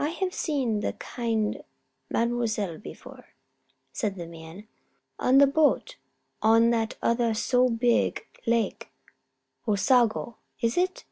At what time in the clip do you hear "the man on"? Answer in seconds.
4.16-5.38